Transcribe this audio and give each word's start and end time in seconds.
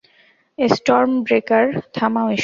Storm 0.57 1.11
breaker, 1.25 1.65
থামাও 1.95 2.27
এসব! 2.27 2.39